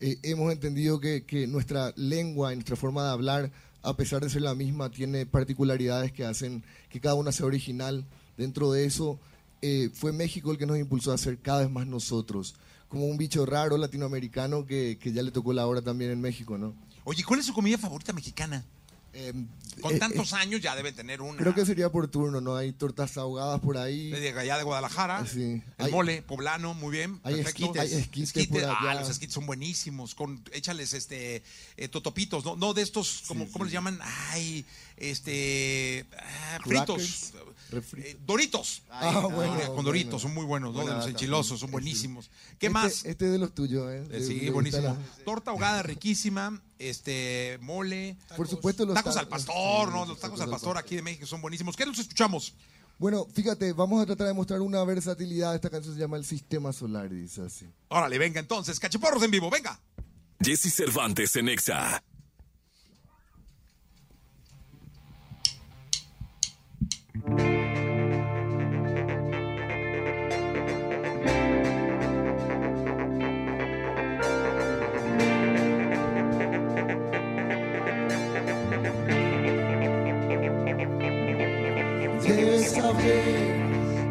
Eh, 0.00 0.18
hemos 0.22 0.52
entendido 0.52 1.00
que, 1.00 1.46
nuestra 1.48 1.92
lengua 1.96 2.52
y 2.52 2.56
nuestra 2.56 2.76
forma 2.76 3.04
de 3.04 3.10
hablar, 3.10 3.52
a 3.82 3.96
pesar 3.96 4.22
de 4.22 4.30
ser 4.30 4.42
la 4.42 4.54
misma, 4.54 4.90
tiene 4.90 5.26
particularidades 5.26 6.12
que 6.12 6.24
hacen 6.24 6.62
que 6.90 7.00
cada 7.00 7.14
una 7.14 7.32
sea 7.32 7.46
original. 7.46 8.04
Dentro 8.36 8.72
de 8.72 8.84
eso, 8.84 9.18
eh, 9.62 9.90
fue 9.92 10.12
México 10.12 10.52
el 10.52 10.58
que 10.58 10.66
nos 10.66 10.78
impulsó 10.78 11.12
a 11.12 11.18
ser 11.18 11.38
cada 11.38 11.60
vez 11.60 11.70
más 11.70 11.86
nosotros, 11.86 12.56
como 12.88 13.06
un 13.06 13.16
bicho 13.16 13.46
raro 13.46 13.78
latinoamericano 13.78 14.66
que, 14.66 14.98
que 15.00 15.12
ya 15.12 15.22
le 15.22 15.30
tocó 15.30 15.52
la 15.52 15.66
hora 15.66 15.80
también 15.80 16.10
en 16.10 16.20
México, 16.20 16.58
¿no? 16.58 16.74
Oye, 17.04 17.24
¿cuál 17.24 17.40
es 17.40 17.46
su 17.46 17.54
comida 17.54 17.78
favorita 17.78 18.12
mexicana? 18.12 18.64
Eh, 19.18 19.32
Con 19.80 19.94
eh, 19.94 19.98
tantos 19.98 20.32
eh, 20.32 20.36
años 20.36 20.60
ya 20.60 20.76
deben 20.76 20.94
tener 20.94 21.22
una. 21.22 21.38
creo 21.38 21.54
que 21.54 21.64
sería 21.64 21.90
por 21.90 22.06
turno, 22.08 22.42
¿no? 22.42 22.54
Hay 22.54 22.72
tortas 22.72 23.16
ahogadas 23.16 23.60
por 23.60 23.78
ahí. 23.78 24.10
De 24.10 24.28
allá 24.38 24.58
de 24.58 24.62
Guadalajara. 24.62 25.24
Sí. 25.24 25.62
El 25.78 25.86
Hay- 25.86 25.90
mole, 25.90 26.20
poblano, 26.20 26.74
muy 26.74 26.92
bien. 26.92 27.18
Hay 27.22 27.36
perfecto. 27.36 27.64
esquites, 27.74 27.92
hay 27.94 28.22
esquites 28.22 28.46
por 28.48 28.64
Ah, 28.64 28.94
los 28.94 29.08
esquites 29.08 29.32
son 29.32 29.46
buenísimos. 29.46 30.14
Con, 30.14 30.42
échales 30.52 30.92
este 30.92 31.42
eh, 31.78 31.88
totopitos, 31.88 32.44
¿no? 32.44 32.56
No 32.56 32.74
de 32.74 32.82
estos, 32.82 33.22
como, 33.26 33.50
¿cómo 33.50 33.64
les 33.64 33.72
llaman? 33.72 33.98
Ay, 34.02 34.66
este. 34.96 36.06
ah, 36.18 36.58
fritos. 36.64 37.32
Eh, 37.96 38.16
doritos. 38.24 38.82
Ah, 38.90 39.20
Con- 39.22 39.34
bueno, 39.34 39.74
con 39.74 39.84
doritos, 39.84 40.10
bueno. 40.10 40.18
son 40.20 40.34
muy 40.34 40.44
buenos, 40.44 40.72
¿no? 40.74 40.86
De 40.86 40.94
los 40.94 41.06
enchilosos, 41.08 41.58
son 41.58 41.70
buenísimos. 41.72 42.30
¿Qué 42.58 42.66
Este- 42.66 42.70
más? 42.70 43.04
Este 43.04 43.26
es 43.26 43.32
de 43.32 43.38
los 43.38 43.54
tuyos, 43.54 43.90
¿eh? 43.92 44.06
Eh, 44.12 44.22
sí, 44.24 44.48
buenísimo. 44.50 44.82
la- 44.84 45.24
Torta 45.24 45.50
ahogada 45.50 45.82
riquísima, 45.82 46.62
este, 46.78 47.58
mole. 47.60 48.16
Por 48.36 48.46
supuesto, 48.46 48.86
los 48.86 48.94
tacos 48.94 49.14
ta- 49.14 49.20
al 49.20 49.28
pastor, 49.28 49.86
los- 49.88 49.94
¿no? 49.94 50.06
Los 50.06 50.20
tacos 50.20 50.40
al 50.40 50.48
pastor 50.50 50.78
aquí 50.78 50.94
de 50.96 51.02
México 51.02 51.26
son 51.26 51.40
buenísimos. 51.42 51.76
¿Qué 51.76 51.84
los 51.84 51.98
escuchamos? 51.98 52.54
Bueno, 52.98 53.26
fíjate, 53.34 53.72
vamos 53.74 54.00
a 54.02 54.06
tratar 54.06 54.28
de 54.28 54.32
mostrar 54.32 54.60
una 54.60 54.82
versatilidad. 54.84 55.54
Esta 55.54 55.68
canción 55.68 55.92
se 55.94 56.00
llama 56.00 56.16
El 56.16 56.24
Sistema 56.24 56.72
Solar, 56.72 57.10
dice 57.10 57.42
así. 57.42 57.66
Órale, 57.88 58.16
venga 58.16 58.40
entonces, 58.40 58.78
cachiporros 58.80 59.22
en 59.24 59.30
vivo, 59.32 59.50
venga. 59.50 59.78
Jesse 60.40 60.72
Cervantes 60.72 61.34
en 61.36 61.48
Exa. 61.48 62.02
Debes 82.26 82.70
saber 82.72 83.56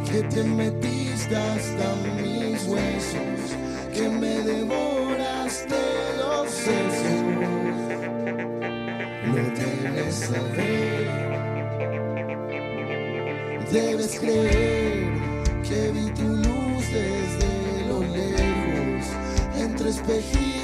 que 0.09 0.21
te 0.23 0.43
metiste 0.43 1.35
hasta 1.35 1.95
mis 2.21 2.65
huesos, 2.65 3.55
que 3.93 4.09
me 4.09 4.39
devoraste 4.41 5.75
los 6.17 6.49
sesos. 6.49 7.21
Lo 9.27 9.43
debes 9.53 10.15
saber. 10.15 10.84
Debes 13.71 14.19
creer 14.19 15.11
que 15.67 15.91
vi 15.91 16.11
tu 16.11 16.23
luz 16.23 16.85
desde 16.91 17.87
lo 17.87 17.99
lejos, 18.01 19.05
entre 19.59 19.89
espejismos 19.89 20.54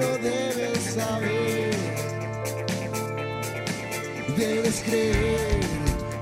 Lo 0.00 0.16
debes 0.18 0.82
saber. 0.94 1.74
Debes 4.36 4.82
creer 4.82 5.60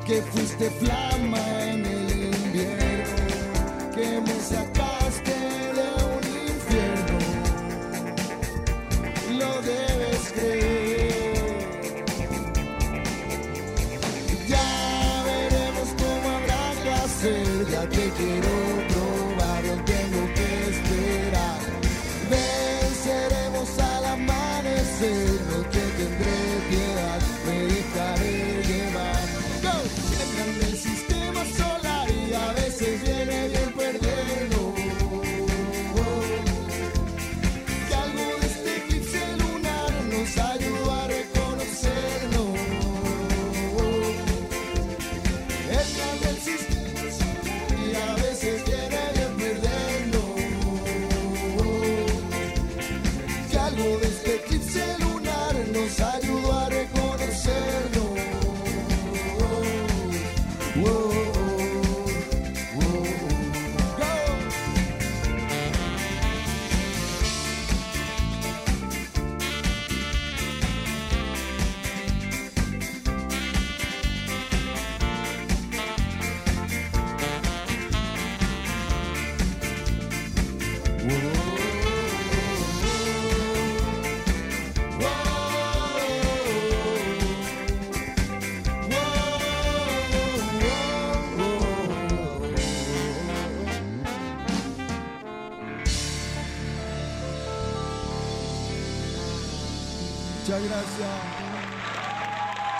que 0.04 0.22
fuiste 0.22 0.68
flama 0.70 1.64
en 1.64 1.86
el 1.86 2.10
invierno, 2.34 3.94
que 3.94 4.20
me 4.20 4.40
sacaste 4.40 4.77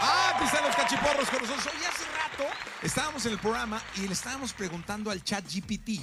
Ah, 0.01 0.33
aquí 0.35 0.45
están 0.45 0.65
los 0.65 0.75
cachiporros 0.75 1.29
con 1.31 1.41
nosotros. 1.43 1.67
Hoy 1.67 1.85
hace 1.85 2.05
rato 2.05 2.45
estábamos 2.83 3.25
en 3.27 3.33
el 3.33 3.39
programa 3.39 3.83
y 3.97 4.01
le 4.07 4.13
estábamos 4.13 4.53
preguntando 4.53 5.11
al 5.11 5.23
chat 5.23 5.45
GPT 5.45 6.01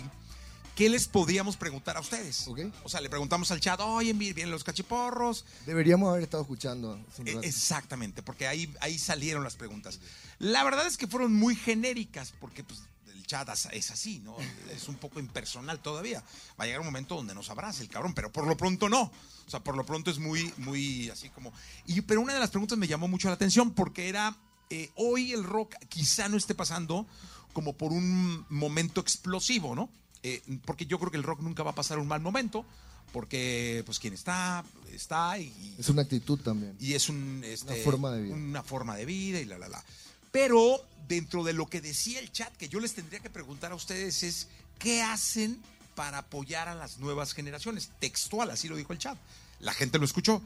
qué 0.76 0.90
les 0.90 1.08
podíamos 1.08 1.58
preguntar 1.58 1.98
a 1.98 2.02
ustedes. 2.02 2.48
Ok. 2.48 2.60
O 2.84 2.90
sea, 2.90 3.02
le 3.02 3.10
preguntamos 3.10 3.52
al 3.52 3.60
chat, 3.60 3.80
oye, 3.82 4.14
vienen 4.14 4.52
los 4.52 4.64
cachiporros. 4.64 5.46
Deberíamos 5.66 6.10
haber 6.10 6.24
estado 6.24 6.44
escuchando. 6.44 7.00
E- 7.26 7.34
rato. 7.34 7.44
Exactamente, 7.44 8.22
porque 8.22 8.48
ahí, 8.48 8.74
ahí 8.82 8.98
salieron 9.00 9.44
las 9.44 9.56
preguntas. 9.56 10.00
La 10.40 10.64
verdad 10.64 10.86
es 10.88 10.98
que 10.98 11.08
fueron 11.08 11.34
muy 11.34 11.56
genéricas, 11.56 12.34
porque 12.40 12.64
pues, 12.64 12.82
el 13.26 13.28
chat 13.28 13.50
es 13.72 13.92
así, 13.92 14.20
¿no? 14.20 14.38
Es 14.72 14.88
un 14.88 14.96
poco 14.96 15.20
impersonal 15.20 15.80
todavía. 15.80 16.24
Va 16.60 16.64
a 16.64 16.68
llegar 16.68 16.80
un 16.82 16.86
momento 16.86 17.16
donde 17.16 17.34
nos 17.34 17.50
abrace 17.50 17.82
el 17.82 17.90
cabrón, 17.90 18.14
pero 18.14 18.32
por 18.32 18.46
lo 18.48 18.56
pronto 18.56 18.88
no. 18.88 19.02
O 19.04 19.50
sea, 19.50 19.64
por 19.64 19.76
lo 19.76 19.86
pronto 19.86 20.12
es 20.12 20.20
muy, 20.20 20.54
muy 20.58 21.10
así 21.10 21.30
como. 21.30 21.52
Y, 21.88 22.02
pero 22.02 22.22
una 22.22 22.34
de 22.34 22.40
las 22.40 22.52
preguntas 22.52 22.78
me 22.78 22.88
llamó 22.88 23.08
mucho 23.08 23.28
la 23.28 23.34
atención 23.34 23.72
porque 23.72 24.10
era: 24.10 24.36
eh, 24.70 24.92
hoy 24.96 25.34
el 25.34 25.44
rock 25.44 25.76
quizá 25.90 26.30
no 26.30 26.38
esté 26.38 26.54
pasando 26.56 27.06
como 27.54 27.74
por 27.74 27.92
un 27.92 28.46
momento 28.50 29.02
explosivo, 29.02 29.76
¿no? 29.76 29.90
Eh, 30.24 30.42
porque 30.66 30.86
yo 30.86 31.00
creo 31.00 31.12
que 31.12 31.18
el 31.18 31.24
rock 31.24 31.42
nunca 31.42 31.64
va 31.64 31.72
a 31.72 31.76
pasar 31.76 31.98
un 32.00 32.08
mal 32.08 32.22
momento, 32.22 32.66
porque 33.12 33.82
pues 33.86 34.00
quien 34.00 34.14
está, 34.14 34.64
está 34.92 35.38
y, 35.40 35.76
Es 35.80 35.90
una 35.90 36.02
actitud 36.04 36.40
también. 36.40 36.76
y 36.80 36.94
es 36.94 37.10
un, 37.10 37.42
este, 37.44 37.74
Una 37.74 37.84
forma 37.84 38.12
de 38.12 38.22
vida. 38.22 38.36
una 38.36 38.64
forma 38.64 38.96
de 38.96 39.06
vida 39.06 39.40
y 39.40 39.46
la, 39.46 39.58
la, 39.58 39.70
la. 39.70 39.84
Pero 40.36 40.84
dentro 41.08 41.46
de 41.46 41.54
lo 41.54 41.68
que 41.68 41.80
decía 41.80 42.20
el 42.20 42.30
chat, 42.30 42.54
que 42.58 42.68
yo 42.68 42.82
les 42.82 42.94
tendría 42.94 43.22
que 43.22 43.30
preguntar 43.30 43.72
a 43.72 43.76
ustedes 43.76 44.22
es, 44.22 44.50
¿qué 44.78 45.02
hacen 45.02 45.58
para 45.96 46.18
apoyar 46.18 46.68
a 46.68 46.76
las 46.76 46.98
nuevas 47.00 47.32
generaciones? 47.32 47.92
Textual, 48.02 48.52
así 48.52 48.68
lo 48.68 48.76
dijo 48.76 48.92
el 48.92 49.00
chat. 49.00 49.18
La 49.62 49.74
gente 49.74 49.98
lo 49.98 50.04
escuchó. 50.04 50.42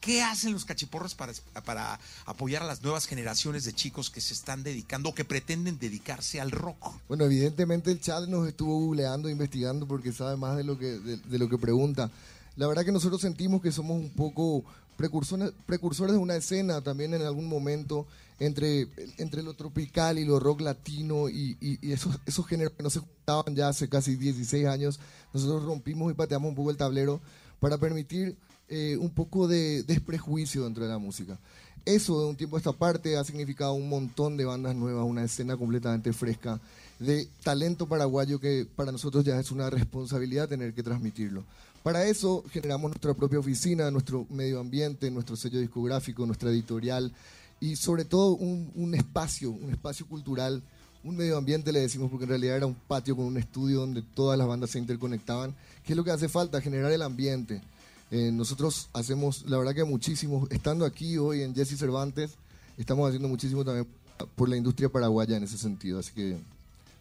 ¿Qué 0.00 0.24
hacen 0.24 0.52
los 0.52 0.64
cachiporros 0.64 1.14
para, 1.14 1.32
para 1.64 2.00
apoyar 2.26 2.64
a 2.64 2.66
las 2.66 2.82
nuevas 2.82 3.06
generaciones 3.06 3.62
de 3.62 3.72
chicos 3.72 4.10
que 4.10 4.20
se 4.20 4.34
están 4.34 4.64
dedicando 4.64 5.10
o 5.10 5.14
que 5.14 5.24
pretenden 5.24 5.78
dedicarse 5.78 6.40
al 6.40 6.50
rock? 6.50 6.96
Bueno, 7.06 7.24
evidentemente 7.24 7.92
el 7.92 8.00
chat 8.00 8.26
nos 8.26 8.48
estuvo 8.48 8.76
googleando, 8.80 9.28
investigando 9.28 9.86
porque 9.86 10.12
sabe 10.12 10.36
más 10.36 10.56
de 10.56 10.64
lo 10.64 10.76
que, 10.76 10.98
de, 10.98 11.16
de 11.16 11.38
lo 11.38 11.48
que 11.48 11.58
pregunta. 11.58 12.10
La 12.56 12.66
verdad 12.66 12.84
que 12.84 12.90
nosotros 12.90 13.20
sentimos 13.20 13.62
que 13.62 13.70
somos 13.70 14.00
un 14.00 14.10
poco 14.10 14.64
precursores, 14.98 15.52
precursores 15.64 16.12
de 16.12 16.18
una 16.18 16.34
escena 16.36 16.82
también 16.82 17.14
en 17.14 17.22
algún 17.22 17.46
momento 17.46 18.06
entre, 18.40 18.88
entre 19.16 19.42
lo 19.42 19.54
tropical 19.54 20.18
y 20.18 20.24
lo 20.24 20.38
rock 20.40 20.60
latino 20.60 21.28
y, 21.28 21.56
y- 21.60 21.78
y 21.80 21.92
esos, 21.92 22.18
esos 22.26 22.46
géneros 22.46 22.72
que 22.76 22.82
no 22.82 22.90
se 22.90 22.98
juntaban 22.98 23.54
ya 23.54 23.68
hace 23.68 23.88
casi 23.88 24.16
16 24.16 24.66
años. 24.66 24.98
Nosotros 25.32 25.64
rompimos 25.64 26.10
y 26.10 26.14
pateamos 26.14 26.48
un 26.50 26.54
poco 26.56 26.70
el 26.70 26.76
tablero 26.76 27.20
para 27.60 27.78
permitir 27.78 28.36
eh, 28.68 28.96
un 29.00 29.10
poco 29.10 29.48
de 29.48 29.82
desprejuicio 29.84 30.64
dentro 30.64 30.84
de 30.84 30.90
la 30.90 30.98
música. 30.98 31.38
Eso 31.84 32.20
de 32.20 32.26
un 32.26 32.36
tiempo 32.36 32.56
a 32.56 32.58
esta 32.58 32.72
parte 32.72 33.16
ha 33.16 33.24
significado 33.24 33.72
un 33.72 33.88
montón 33.88 34.36
de 34.36 34.44
bandas 34.44 34.74
nuevas, 34.74 35.06
una 35.06 35.24
escena 35.24 35.56
completamente 35.56 36.12
fresca, 36.12 36.60
de 36.98 37.28
talento 37.44 37.86
paraguayo 37.86 38.40
que 38.40 38.66
para 38.76 38.92
nosotros 38.92 39.24
ya 39.24 39.38
es 39.40 39.50
una 39.52 39.70
responsabilidad 39.70 40.48
tener 40.48 40.74
que 40.74 40.82
transmitirlo. 40.82 41.44
Para 41.82 42.04
eso 42.06 42.44
generamos 42.50 42.90
nuestra 42.90 43.14
propia 43.14 43.38
oficina, 43.38 43.90
nuestro 43.90 44.26
medio 44.30 44.60
ambiente, 44.60 45.10
nuestro 45.10 45.36
sello 45.36 45.60
discográfico, 45.60 46.26
nuestra 46.26 46.50
editorial 46.50 47.12
y 47.60 47.76
sobre 47.76 48.04
todo 48.04 48.32
un, 48.32 48.94
espacio, 48.94 49.50
un 49.50 49.70
espacio 49.70 50.06
cultural, 50.06 50.62
un 51.04 51.16
medio 51.16 51.36
ambiente 51.36 51.72
le 51.72 51.80
decimos 51.80 52.10
porque 52.10 52.24
en 52.24 52.30
realidad 52.30 52.56
era 52.56 52.66
un 52.66 52.74
patio 52.74 53.16
con 53.16 53.24
un 53.24 53.36
estudio 53.36 53.80
donde 53.80 54.02
todas 54.02 54.38
las 54.38 54.46
bandas 54.46 54.70
se 54.70 54.78
interconectaban, 54.78 55.54
que 55.84 55.92
es 55.92 55.96
lo 55.96 56.04
que 56.04 56.10
hace 56.10 56.28
falta, 56.28 56.60
generar 56.60 56.92
el 56.92 57.02
ambiente. 57.02 57.62
Eh, 58.10 58.30
nosotros 58.32 58.88
hacemos, 58.92 59.44
la 59.48 59.58
verdad 59.58 59.74
que 59.74 59.84
muchísimo, 59.84 60.46
estando 60.50 60.84
aquí 60.84 61.18
hoy 61.18 61.42
en 61.42 61.54
Jesse 61.54 61.78
Cervantes, 61.78 62.32
estamos 62.76 63.06
haciendo 63.06 63.28
muchísimo 63.28 63.64
también 63.64 63.86
por 64.34 64.48
la 64.48 64.56
industria 64.56 64.88
paraguaya 64.88 65.36
en 65.36 65.44
ese 65.44 65.58
sentido, 65.58 65.98
así 66.00 66.12
que 66.12 66.38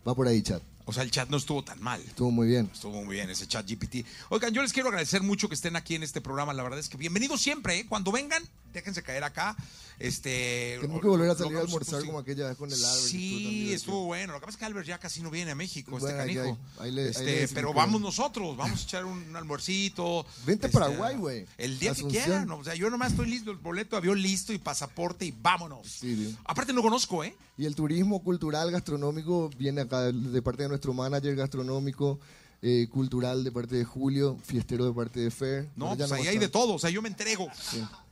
va 0.08 0.14
por 0.14 0.28
ahí, 0.28 0.42
chat. 0.42 0.62
O 0.90 0.94
sea, 0.94 1.04
el 1.04 1.12
chat 1.12 1.30
no 1.30 1.36
estuvo 1.36 1.64
tan 1.64 1.82
mal. 1.82 2.02
Estuvo 2.02 2.32
muy 2.32 2.48
bien. 2.48 2.70
Estuvo 2.74 3.04
muy 3.04 3.16
bien 3.18 3.30
ese 3.30 3.46
chat 3.46 3.70
GPT. 3.70 4.06
Oigan, 4.30 4.54
yo 4.54 4.62
les 4.62 4.72
quiero 4.72 4.88
agradecer 4.88 5.22
mucho 5.22 5.50
que 5.50 5.56
estén 5.56 5.76
aquí 5.76 5.96
en 5.96 6.04
este 6.04 6.22
programa. 6.22 6.54
La 6.54 6.64
verdad 6.64 6.80
es 6.80 6.88
que 6.88 6.96
bienvenidos 6.98 7.42
siempre, 7.42 7.80
¿eh? 7.80 7.86
Cuando 7.88 8.12
vengan, 8.14 8.42
déjense 8.74 9.04
caer 9.04 9.26
acá. 9.26 9.56
Este, 10.00 10.78
Tenemos 10.80 11.02
que 11.02 11.08
volver 11.08 11.30
a 11.32 11.36
salir 11.36 11.58
a 11.58 11.62
almorzar 11.62 12.06
como 12.06 12.20
aquella 12.20 12.48
vez 12.48 12.56
con 12.58 12.72
el 12.72 12.84
Albert. 12.86 13.08
Sí, 13.08 13.74
estuvo 13.74 14.06
bueno. 14.06 14.34
Lo 14.34 14.40
que 14.40 14.46
pasa 14.46 14.56
es 14.56 14.60
que 14.60 14.66
Albert 14.66 14.88
ya 14.88 15.00
casi 15.00 15.22
no 15.22 15.32
viene 15.32 15.52
a 15.52 15.56
México, 15.56 15.92
Bueno, 15.92 16.08
este 16.08 16.18
canijo. 16.20 16.58
ahí- 16.80 16.86
ahí 16.88 16.92
le- 16.92 17.10
Este, 17.10 17.24
le 17.42 17.48
pero 17.50 17.74
vamos 17.74 18.00
nosotros, 18.00 18.56
vamos 18.56 18.80
a 18.80 18.84
echar 18.84 19.06
un, 19.06 19.36
almuercito. 19.36 20.26
Vente 20.46 20.68
a 20.68 20.70
Este, 20.70 20.80
Paraguay, 20.80 21.16
güey. 21.18 21.46
El 21.58 21.80
día 21.80 21.92
Asunción. 21.92 22.24
que 22.24 22.30
quieran. 22.30 22.52
O 22.52 22.64
sea, 22.64 22.76
yo 22.76 22.90
nomás 22.90 23.12
estoy 23.12 23.28
listo, 23.30 23.52
el 23.52 23.58
boleto, 23.58 23.98
avión 23.98 24.22
listo 24.22 24.54
y 24.54 24.60
pasaporte 24.60 25.26
y 25.26 25.32
vámonos. 25.42 25.88
Sí. 25.88 26.36
Aparte 26.46 26.72
no 26.74 26.82
conozco, 26.84 27.24
¿eh? 27.24 27.36
Y 27.58 27.66
el 27.66 27.74
turismo 27.76 28.22
cultural 28.24 28.70
gastronómico 28.70 29.50
viene 29.58 29.82
acá 29.82 30.12
de- 30.12 30.42
parte 30.44 30.62
de 30.62 30.70
nuestro 30.78 30.94
manager 30.94 31.36
gastronómico, 31.36 32.20
eh, 32.62 32.88
cultural 32.92 33.44
de 33.44 33.52
parte 33.52 33.76
de 33.76 33.84
Julio, 33.84 34.38
fiestero 34.44 34.86
de 34.86 34.94
parte 34.94 35.20
de 35.20 35.32
Fer. 35.32 35.68
No, 35.76 35.96
pues 35.98 36.12
ahí 36.12 36.28
hay 36.28 36.38
de 36.38 36.50
todo. 36.50 36.76
O 36.76 36.80
sea, 36.80 36.92
yo 36.92 37.02
me 37.02 37.10
entrego. 37.10 37.48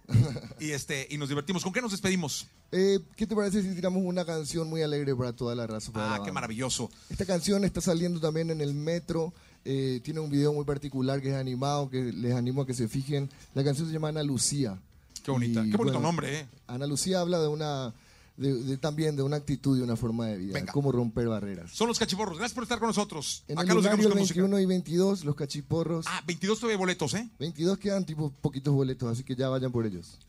y 0.60 0.72
este, 0.72 1.08
y 1.12 1.18
nos 1.18 1.30
divertimos. 1.30 1.64
¿Con 1.64 1.72
qué 1.72 1.82
nos 1.82 1.92
despedimos? 1.92 2.48
Eh, 2.72 3.00
¿Qué 3.16 3.28
te 3.28 3.36
parece 3.36 3.62
si 3.62 3.76
tiramos 3.76 4.02
una 4.04 4.26
canción 4.26 4.68
muy 4.68 4.82
alegre 4.82 5.16
para 5.16 5.34
toda 5.34 5.54
la 5.54 5.68
raza? 5.68 5.92
la 5.94 6.16
Ah, 6.16 6.22
qué 6.26 6.32
maravilloso. 6.32 6.90
Esta 7.10 7.26
canción 7.26 7.64
está 7.64 7.82
saliendo 7.82 8.20
también 8.20 8.50
en 8.50 8.62
el 8.62 8.74
metro. 8.74 9.32
eh, 9.64 10.00
tiene 10.04 10.20
un 10.20 10.30
video 10.32 10.54
muy 10.54 10.66
particular 10.66 11.22
que 11.22 11.30
es 11.30 11.36
animado, 11.36 11.90
que 11.90 12.12
les 12.12 12.34
animo 12.34 12.64
a 12.64 12.66
que 12.68 12.74
se 12.74 12.88
fijen. 12.88 13.30
La 13.54 13.64
canción 13.64 13.88
se 13.88 13.94
llama 13.94 14.10
Ana 14.10 14.24
Lucía. 14.24 14.80
Qué 15.24 15.32
bonita, 15.32 15.62
Y, 15.66 15.72
qué 15.72 15.78
bonito 15.78 15.94
bueno, 15.94 16.00
nombre, 16.00 16.40
¿eh? 16.42 16.46
Ana 16.68 16.86
Lucía 16.88 17.20
habla 17.20 17.40
de 17.40 17.48
una, 17.48 17.94
de, 18.38 18.54
de- 18.54 18.78
también 18.78 19.16
de 19.16 19.24
una 19.24 19.38
actitud 19.38 19.78
y 19.78 19.82
una 19.82 19.96
forma 19.96 20.28
de 20.28 20.38
vida, 20.38 20.54
Venga. 20.54 20.66
de 20.68 20.72
cómo 20.74 20.92
romper 20.92 21.28
barreras. 21.28 21.72
Son 21.72 21.88
los 21.88 21.98
cachiporros. 22.00 22.38
Gracias 22.38 22.54
por 22.54 22.64
estar 22.64 22.80
con 22.80 22.88
nosotros. 22.90 23.44
En 23.48 23.58
Acá 23.58 23.72
el 23.72 23.76
los 23.78 23.88
con 23.88 24.00
música. 24.00 24.16
21 24.42 24.60
y 24.60 24.66
22, 24.66 25.24
los 25.26 25.36
cachiporros. 25.36 26.06
Ah, 26.10 26.22
22 26.28 26.60
todavía 26.60 26.76
hay 26.76 26.80
boletos, 26.80 27.14
¿eh? 27.14 27.30
22 27.40 27.78
quedan 27.78 28.06
tipo 28.06 28.32
poquitos 28.42 28.74
boletos, 28.74 29.10
así 29.12 29.24
que 29.24 29.36
ya 29.36 29.50
vayan 29.50 29.72
por 29.72 29.86
ellos. 29.86 30.20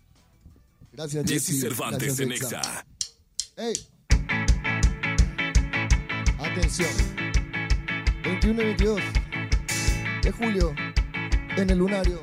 Gracias, 0.93 1.27
Jesse 1.27 1.47
Jessy. 1.47 1.61
Cervantes 1.61 2.17
Gracias, 2.17 2.21
en 2.21 2.33
Exa. 2.33 2.61
Exa. 2.61 2.87
¡Ey! 3.57 3.75
Atención. 6.39 6.89
21 8.25 8.63
y 8.63 8.65
22 8.67 9.01
de 10.23 10.33
julio 10.33 10.75
en 11.57 11.71
el 11.71 11.79
lunario. 11.79 12.21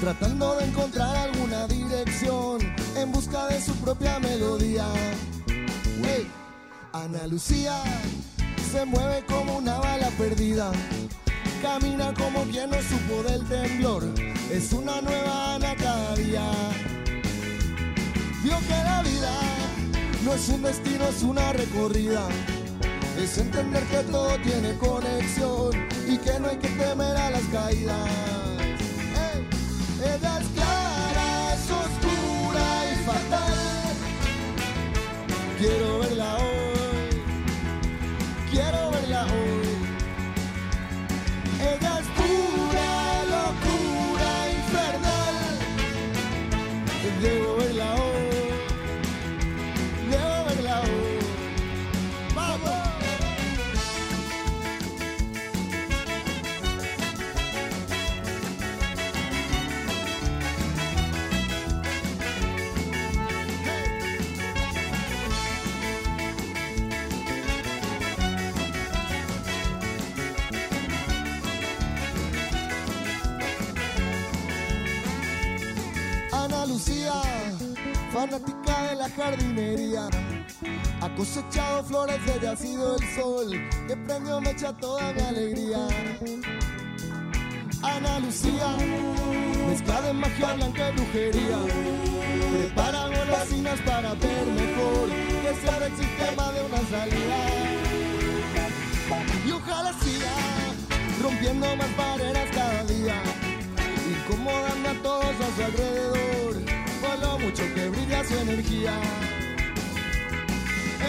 Tratando 0.00 0.56
de 0.56 0.66
encontrar 0.66 1.16
alguna 1.16 1.66
dirección 1.66 2.58
en 2.94 3.10
busca 3.10 3.46
de 3.46 3.58
su 3.58 3.74
propia 3.76 4.18
melodía. 4.18 4.84
Hey, 6.04 6.30
Ana 6.92 7.26
Lucía 7.26 7.82
se 8.70 8.84
mueve 8.84 9.24
como 9.26 9.56
una 9.58 9.78
bala 9.78 10.08
perdida, 10.18 10.70
camina 11.62 12.12
como 12.12 12.42
quien 12.44 12.68
no 12.68 12.76
supo 12.82 13.22
del 13.22 13.48
temblor, 13.48 14.04
es 14.50 14.72
una 14.72 15.00
nueva 15.00 15.54
Ana 15.54 15.74
cada 15.76 16.14
día. 16.16 16.50
Vio 18.42 18.58
que 18.58 18.84
la 18.84 19.02
vida 19.02 19.40
no 20.22 20.34
es 20.34 20.48
un 20.50 20.62
destino, 20.62 21.04
es 21.08 21.22
una 21.22 21.52
recorrida. 21.54 22.28
Es 23.18 23.38
entender 23.38 23.84
que 23.84 23.98
todo 24.10 24.36
tiene 24.42 24.76
conexión 24.78 25.70
y 26.08 26.18
que 26.18 26.40
no 26.40 26.48
hay 26.48 26.56
que 26.56 26.68
temer 26.68 27.16
a 27.16 27.30
las 27.30 27.42
caídas. 27.52 28.41
Quiero 35.58 35.98
verla 36.00 36.36
hoy, 36.36 36.71
jardinería, 79.16 80.08
ha 81.00 81.14
cosechado 81.14 81.84
flores 81.84 82.18
desde 82.26 82.48
ha 82.48 82.56
sido 82.56 82.96
el 82.96 83.14
sol 83.14 83.70
que 83.86 83.96
prendió 83.96 84.40
mecha 84.40 84.72
toda 84.74 85.12
mi 85.12 85.20
alegría. 85.20 85.86
Ana 87.82 88.20
Lucía, 88.20 88.76
mezcla 89.68 90.00
de 90.02 90.12
magia 90.12 90.54
blanca 90.54 90.88
y 90.88 90.92
brujería, 90.92 91.58
prepara 92.52 93.06
golosinas 93.08 93.80
para 93.80 94.14
ver 94.14 94.46
mejor 94.46 95.08
que 95.42 95.54
sea 95.60 95.86
el 95.86 95.96
sistema 95.96 96.52
de 96.52 96.62
una 96.62 96.78
salida. 96.90 97.36
Y 99.46 99.50
ojalá 99.50 99.92
siga 99.94 100.30
rompiendo 101.22 101.76
más 101.76 101.96
barreras 101.96 102.48
cada 102.52 102.84
día 102.84 103.14
incomodando 104.10 104.88
a 104.88 105.02
todos 105.02 105.24
a 105.24 105.56
su 105.56 105.64
alrededor 105.64 106.71
lo 107.22 107.38
mucho 107.38 107.62
que 107.74 107.88
brilla 107.88 108.24
su 108.24 108.36
energía. 108.36 108.92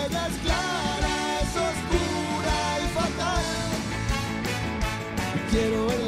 Ella 0.01 0.27
es 0.27 0.35
clara, 0.43 1.15
es 1.41 1.53
oscura 1.69 2.57
y 2.83 2.87
fatal. 2.97 3.45
Quiero 5.51 5.91
el 5.91 6.02